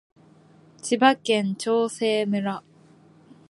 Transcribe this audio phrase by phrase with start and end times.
[0.81, 2.63] 千葉県長生村